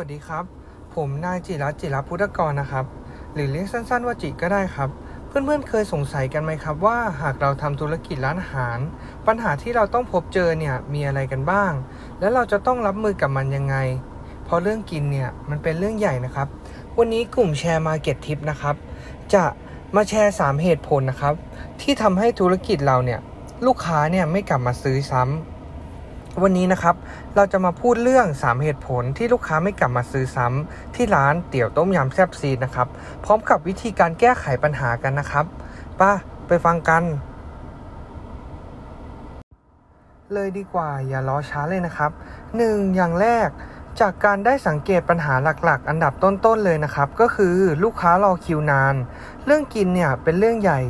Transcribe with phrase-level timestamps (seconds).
[0.00, 0.44] วัสดีครับ
[0.94, 2.84] ผมนายจิรัตจิรพุทธกรนะครับ
[3.34, 4.88] หรือเรียกสั้นๆว่าจิก็ได้ครับ
[5.26, 8.78] เพื่อนๆเคยสงสัยกันไหมครับว่าหากเราทำธุรกิจร้านอาหาร
[9.26, 11.72] ปัญหาที่เราต้องพบเจอเนี่ยมีอะไรกันบ้าง
[12.20, 13.76] แล้วเราจะต้องรับมือกับมันยังไง
[14.44, 16.48] เพราะเรื่องกินเนี่ยมันเป็นเรื่องใหญ่นะครับ
[16.98, 18.74] วันนี้กลุ่มแชร์มาเก็ตทิปนะครับ
[19.34, 19.44] จะ
[19.96, 21.34] มาแชร์ 3 เหตุผลนะครับ
[21.80, 23.20] ที่ทำให้ธุรกิจเราเนี่ย
[23.66, 25.53] ลูกค้าเนี่ยไม่กลับมาซื้อซ้ำ
[26.42, 26.94] วันนี้นะครับ
[27.36, 32.88] เราจะมาพูดเรื่อง 3 เหตุผลที่ลูกค้าไม่กลับมาซื้อซ้ำที่ร้านเตี๋ยวต้มยำแซ่บซีดนะครับ
[33.24, 35.44] พร้อมกับวิธีการแก้ไขปัญหากันนะครับ
[36.00, 36.12] ป้า
[36.46, 37.02] ไปฟังกัน
[40.34, 42.10] เลยดีกว่าอย่ารอช้าเลยนะครับ
[42.52, 42.94] 1.
[42.96, 43.48] อย่างแรก
[44.00, 48.94] จากการได้สังเกตปัญหาหลักๆ อันดับต้นๆเลยนะครับ ก็คือลูกค้ารอคิวนาน
[49.46, 50.80] เรื่องกินเนี่ยเป็นเรื่องใหญ่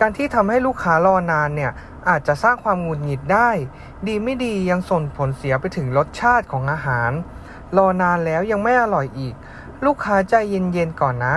[0.00, 1.72] การที่ทำให้ลูกค้ารอนานเนี่ย
[2.08, 3.50] อาจจะสร้างความหงุดหงิดได้
[4.06, 7.10] ดีไม่ดียังส่งผลเสียไปถึงรสชาติของอาหาร
[7.76, 9.34] รอนานแล้วยังไม่อร่อยอีก
[9.84, 11.36] ลูกค้าใจเย็นๆก่อนนะ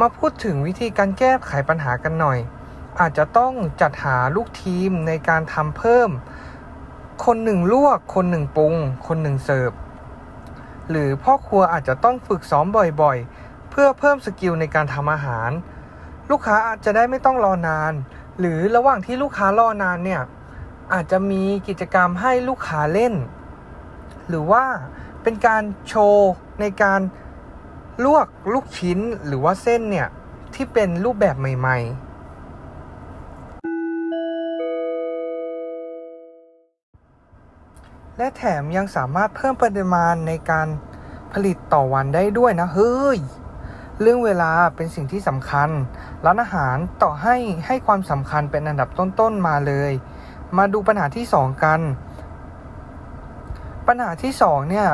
[0.00, 2.38] มาพูดถึงวิธีการแก้ไขปัญหากันหน่อย
[3.00, 6.10] อาจจะต้องจัดหาลูกทีมในการทำเพิ่ม
[7.24, 8.74] คนหนึ่งลวก คนหนึ่งปรุง
[9.06, 9.70] คนหนึ่งเสิร์ฟ
[10.90, 12.66] หรือพ่อครัวอาจจะต้องฝึกซ้อม
[13.02, 15.50] บ่อยๆ เพื่อเพิ่มสกิลในการทำอาหาร
[16.30, 17.92] ลูกค้าอาจจะได้ไม่ต้องรอนาน
[18.38, 20.22] หรือระหว่างที่ลูกค้ารอนานเนี่ย
[20.92, 23.14] อาจจะมีกิจกรรมให้ลูกค้าเล่น
[24.28, 24.64] หรือว่า
[25.22, 26.30] เป็นการโชว์
[26.60, 27.00] ในการ
[28.04, 30.08] ลวกลูกชิ้นหรือว่าเส้นเนี่ย
[30.54, 32.12] ที่เป็นรูปแบบใหม่ ๆ
[38.16, 40.68] และแถมยังสามารถเพิ่มปริมาณในการ
[41.32, 43.18] ผลิตต่อวันได้ด้วยนะ เฮ้ย
[44.00, 45.68] เรื่องเวลาเป็นสิ่งที่สำคัญ
[46.24, 49.92] ร้านอาหารต่อให้ให้ความสำคัญเป็นอันดับต้นๆมาเลย
[50.58, 51.80] มาดูปัญหาที่ 2 กัน
[53.86, 54.88] ปัญหาที่2เนี่ย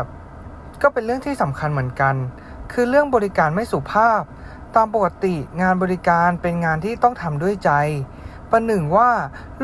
[0.82, 2.14] ก็เป็นเรื่องที่สำคัญเหมือนกัน
[2.72, 4.20] คือเรื่องบริการไม่สุภาพ
[4.76, 7.70] ตามปกติงานบริการเป็นงานที่ต้องทำด้วยใจ
[8.50, 9.10] ประหนึ่งว่า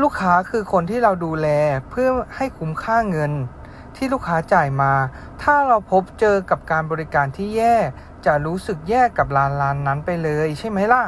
[0.01, 1.47] ลูกค้าคือคนที่เราดูแล
[1.89, 3.31] เพื่อให้คุ้มค่าเงิน
[3.95, 4.93] ที่ลูกค้าจ่ายมา
[5.43, 7.75] ถ้าเราพบเจอกับการบริการที่แย่
[8.25, 11.03] จะรู้สึกแย่กับร้านร้านนั้นไปเลยใช่ไหมล่ะ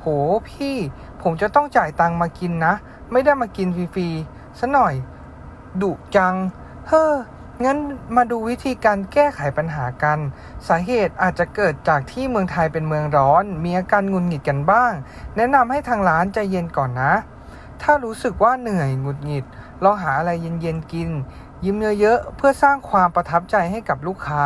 [0.00, 0.06] โห
[0.48, 0.76] พี่
[1.22, 2.74] ผมจะต้องจ่ายตังมากินนะ
[3.12, 4.94] ไม่ได้มากินฟรีๆซะหน่อย
[5.82, 6.34] ดุจัง
[6.88, 7.14] เฮ้อ
[7.64, 7.78] งั้น
[8.16, 10.18] มาดูวิธีการแก้ไขปัญหากัน
[10.68, 14.92] สาเหตุอาจจะเกิดจากที่เมืองไทยเป็นเมืองร้อน มีอาการงุนหงิดกันบ้าง
[15.36, 17.14] แนะนำให้ทางร้านใจเย็นก่อนนะ
[17.82, 19.44] ถ้ารู้สึกว่าเหนื่อยงุดหงิด
[19.84, 21.10] ลองหาอะไรเย็นๆกิน
[21.64, 24.44] ยิ้มเยอะๆเพื่อสร้างความประทับใจให้กับลูกค้า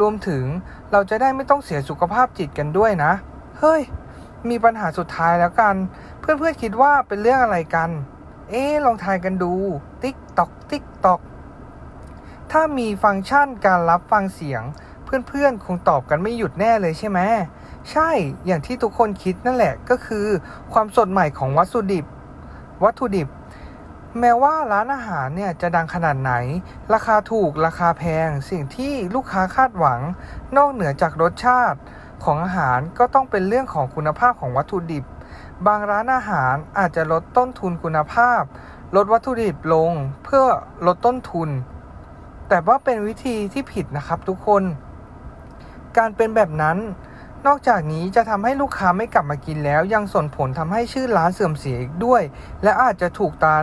[0.00, 0.44] รวมถึง
[0.92, 3.12] เราจะได้ไม่ต้องเสียสุขภาพจิตกันด้วยนะ
[3.58, 3.82] เฮ้ย
[4.48, 5.74] มีปัญหาสุดท้ายแล้วกัน
[6.20, 7.90] เพื่อนๆคิดว่าเป็นเรื่องอะไรกัน
[8.50, 9.52] เอ๊ลองทายกันดู
[10.02, 11.20] tick tock tick tock
[12.52, 14.62] ถ้ามีฟังก์ชันการรับฟังเสียง
[15.28, 17.20] เพื่อนๆ คงตอบกันไม่หยุดแน่เลยใช่ไหม
[17.90, 18.10] ใช่
[18.46, 20.26] อย่างที่ทุกคนคิดนั่นแหละก็คือ
[20.72, 22.06] ความสดใหม่ของวัตถุดิบ
[22.84, 23.28] วัตถุดิบ
[24.20, 26.32] แม้ว่าร้านอาหารเนี่ยจะดังขนาดไหน
[26.94, 30.00] ราคาถูกราคาแพง สิ่งที่ลูกค้าคาดหวัง
[30.56, 31.78] นอกเหนือจากรสชาติ
[32.24, 35.04] ของอาหารก็ต้องเป็นเรื่องของคุณภาพของวัตถุดิบ
[35.66, 38.42] บางร้านอาหารอาจจะลดต้นทุนคุณภาพ
[38.96, 39.92] ลดวัตถุดิบลง
[40.24, 40.44] เพื่อ
[40.86, 41.48] ลดต้นทุน
[42.48, 44.62] แต่ว่าเป็นวิธีที่ผิดนะครับทุกคน
[45.96, 46.78] การเป็นแบบนั้น
[47.46, 52.22] นอกจากนี้จะทำให้ลูกค้าไม่กลับมากินแล้ว ยังส่งผลทำให้ชื่อร้านเสื่อมเสียอีกด้วย
[52.62, 53.56] และอาจจะถูกตา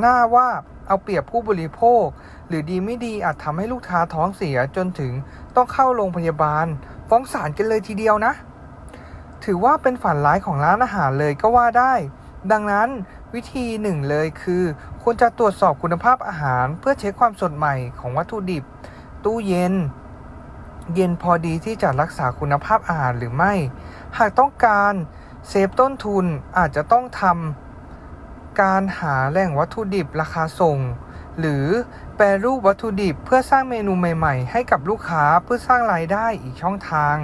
[0.00, 0.48] หน้าว่า
[0.86, 2.04] เอาเปรียบผู้บริโภค
[2.48, 5.12] หรือดีไม่ดีอาจทำให้ลูกค้าท้องเสียจนถึง
[5.56, 6.66] ต้องเข้าโรงพยาบาล
[7.08, 8.32] ฟ้องศาลกันเลยทีเดียวนะ
[9.44, 11.94] ถือว่าเป็นฝันร้ายของร้านอาหารเลยก็ว่าได้
[12.52, 12.88] ดังนั้น
[13.34, 14.64] วิธีหนึ่งเลยคือ
[15.02, 18.64] ควรจะตรวจสอบคุณภาพอาหาร เพื่อเช็คความสดใหม่ของวัตถุดิบ
[19.24, 19.74] ตู้เย็น
[20.94, 23.52] เย็นพอดีที่จะรักษาคุณภาพอาหารหรือไม่
[24.18, 24.92] หากต้องการ
[25.48, 26.24] เซฟต้นทุน
[26.58, 27.65] อาจจะต้องทำ
[28.60, 30.78] การหาแหล่งวัตถุดิบราคาส่ง
[31.38, 31.66] หรือ
[32.16, 37.16] แปรรูปวัตถุดิบเพื่อสร้างเมนูใหม่ๆ ให้กับลูกค้าเพื่อสร้างรายได้อีกช่องทาง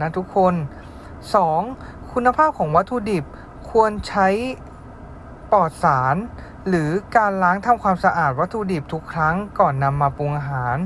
[0.00, 0.54] นะทุกคน
[1.32, 2.12] 2.
[2.12, 3.24] คุณภาพของวัตถุดิบ
[3.70, 4.28] ควรใช้
[5.52, 6.16] ปลอดสาร
[6.68, 10.76] หรือการล้างทำความสะอาดวัตถุดิบทุกครั้งก่อนนำมาปรุงอาหาร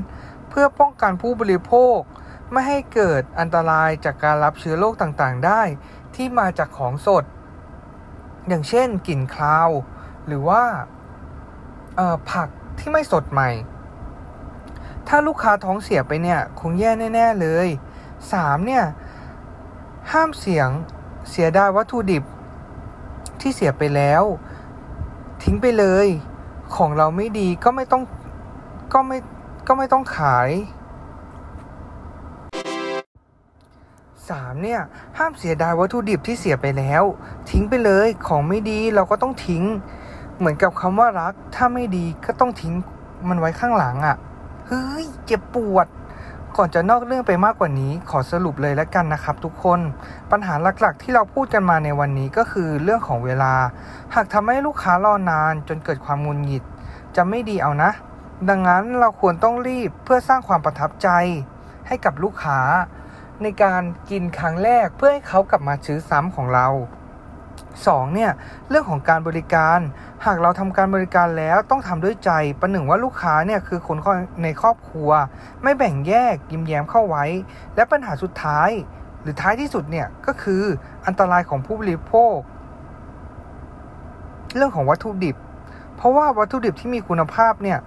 [0.49, 1.97] เพื่อป้องกันผู้บริโภค
[2.51, 5.61] ไม่ให้เกิดอันตรายจากการรับเชื้อโรคต่างๆ ได้
[6.15, 7.23] ที่มาจากของสด
[8.47, 9.69] อย่างเช่นกลิ่นคาว
[10.27, 10.63] หรือว่า
[12.31, 12.47] ผัก
[12.79, 13.49] ที่ไม่สดใหม่
[15.07, 17.67] ถ้าลูกค้าท้องเสียไปเนี่ย คงแย่แน่ ๆ เลย
[18.17, 18.65] 3.
[18.67, 18.83] เนี่ย
[20.11, 20.69] ห้ามเสียง
[21.29, 22.23] เสียดายวัตถุดิบ
[23.39, 24.23] ที่เสียไปแล้ว
[25.43, 26.07] ทิ้งไปเลย
[26.75, 28.03] ของเราไม่ดีก็ไม่ต้อง
[28.93, 29.17] ก็ไม่
[29.67, 30.49] ก็ไม่ต้องขาย
[34.39, 34.81] 3 เนี่ย
[35.17, 37.03] ห้ามเสียดายวัตถุดิบที่เสียไปแล้ว
[37.49, 39.63] ทิ้งไปเลยของไม่ดีเราก็ต้องทิ้ง
[40.37, 42.73] เหมือนกับคำว่ารัก ถ้าไม่ดีก็ต้องทิ้ง
[43.29, 44.15] มันไว้ข้างหลังอะ่ะ
[44.67, 45.87] เฮ้ยเจ็บปวด
[46.57, 49.79] ก่อนจะนอกเรื่องไปมากกว่านี้ ขอสรุปเลยแล้วกันนะครับ ทุกคน
[50.31, 53.53] ปัญหาหลักๆ ที่เราพูดกันมาในวันนี้ก็คือเรื่องของเวลา
[54.15, 56.63] หากทำให้ลูกค้ารอนาน จนเกิดความงุนหงิด
[57.15, 57.91] จะไม่ดีเอานะ
[58.49, 61.09] ดังนั้นเราควรต้องรีบเพื่อสร้างความประทับใจ
[61.87, 62.59] ให้กับลูกค้า
[63.43, 66.67] ในการกินครั้งแรกเพื่อให้เขากลับมาซื้อซ้ำของเรา
[67.41, 68.15] 2.
[68.15, 68.31] เนี่ย
[68.69, 69.79] เรื่องของการบริการ
[70.25, 73.97] หากเราทำการบริการแล้วต้องทำด้วยใจประหนึ่งว่าลูกค้าเนี่ยคือคน
[74.43, 75.09] ในครอบครัว
[75.63, 77.25] ไม่แบ่งแยกยิ้มแย้มเข้าไว้
[77.75, 78.69] และปัญหาสุดท้าย
[79.21, 80.63] หรือท้ายที่สุดเนี่ยก็คือ
[81.05, 82.37] อันตรายของผู้บริโภค
[84.55, 85.35] เรื่องของวัตถุดิบ
[85.95, 87.79] เพราะว่าวัตถุดิบที่มีคุณภาพเนี่ย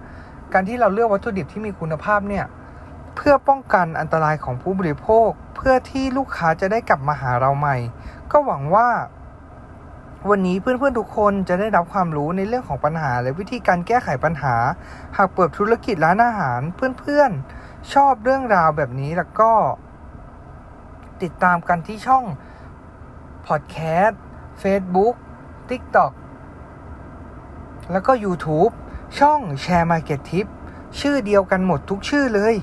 [0.53, 2.45] การที่เราเลือกวัตถุดิบที่มีคุณภาพเนี่ย
[3.21, 7.77] เพื่อป้องกันอันตรายของผู้บริโภค เพื่อที่ลูกค้าจะได้กลับมาหาเราใหม่
[8.31, 8.89] ก็หวังว่า
[10.29, 14.55] วันนี้เพื่อนๆทุกคนจะได้รับความรู้ในเรื่องของปัญหา และวิธีการแก้ไขปัญหา
[15.17, 16.59] หากเปิดธุรกิจร้านอาหาร
[16.99, 19.51] เพื่อนๆ ชอบเรื่องราวแบบนี้แล้วก็
[21.21, 22.25] ติดตามกันที่ช่อง
[23.47, 24.21] พอดแคสต์
[24.61, 25.15] Facebook
[25.69, 26.11] TikTok
[27.91, 28.71] แล้วก็ YouTube
[29.19, 30.47] ช่องแชร์ Market Tip
[30.99, 32.55] ชื่อเดียวกันหมดทุกชื่อเลย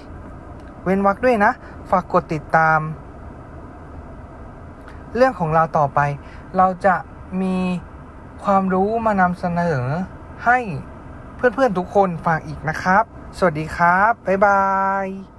[0.86, 1.52] เว้นวรรคด้วยนะ
[1.90, 2.80] ฝากกดติดตาม
[5.16, 6.00] เรื่องของเราต่อไป
[6.56, 6.96] เราจะ
[7.42, 7.56] มี
[8.44, 9.86] ความรู้มานำเสนอ
[10.44, 10.58] ให้
[11.36, 13.04] เพื่อนๆทุกคนฟังอีกนะครับ
[13.38, 14.62] สวัสดีครับ บ๊ายบา
[15.04, 15.35] ย